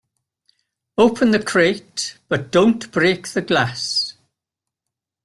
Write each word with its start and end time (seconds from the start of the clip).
Open 0.97 1.29
the 1.29 1.37
crate 1.37 2.17
but 2.27 2.49
don't 2.51 2.91
break 2.91 3.27
the 3.27 3.41
glass. 3.43 4.15